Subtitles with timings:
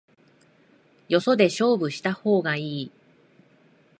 [1.09, 2.91] よそで勝負した方がいい